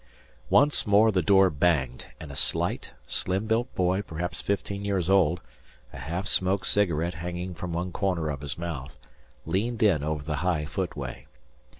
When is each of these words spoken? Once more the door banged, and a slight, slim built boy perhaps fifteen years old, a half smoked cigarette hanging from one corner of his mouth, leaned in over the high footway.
Once 0.49 0.87
more 0.87 1.11
the 1.11 1.21
door 1.21 1.51
banged, 1.51 2.07
and 2.19 2.31
a 2.31 2.35
slight, 2.35 2.89
slim 3.05 3.45
built 3.45 3.71
boy 3.75 4.01
perhaps 4.01 4.41
fifteen 4.41 4.83
years 4.83 5.11
old, 5.11 5.41
a 5.93 5.99
half 5.99 6.25
smoked 6.25 6.65
cigarette 6.65 7.13
hanging 7.13 7.53
from 7.53 7.71
one 7.71 7.91
corner 7.91 8.27
of 8.29 8.41
his 8.41 8.57
mouth, 8.57 8.97
leaned 9.45 9.83
in 9.83 10.03
over 10.03 10.23
the 10.23 10.37
high 10.37 10.65
footway. 10.65 11.27